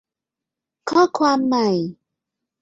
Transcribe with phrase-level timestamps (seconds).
[0.89, 1.69] ข้อความใหม่